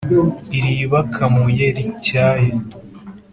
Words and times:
iribakamuye 0.57 1.65
rityaye 1.77 2.51